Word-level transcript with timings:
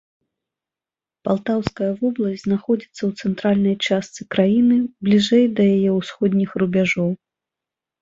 Палтаўская 1.29 1.89
вобласць 1.99 2.41
знаходзіцца 2.45 2.99
ў 3.09 3.27
цэнтральнай 3.27 3.75
частцы 3.85 4.21
краіны, 4.35 4.81
бліжэй 5.11 5.45
да 5.57 5.63
яе 5.79 5.91
ўсходніх 6.01 6.61
рубяжоў. 6.65 7.09